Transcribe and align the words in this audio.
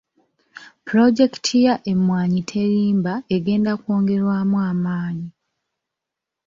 Pulojekiti 0.85 1.55
ya 1.65 1.75
Emmwanyi 1.91 2.41
Terimba 2.51 3.13
egenda 3.35 3.71
kwongerwamu 3.81 4.57
amaanyi. 4.71 5.29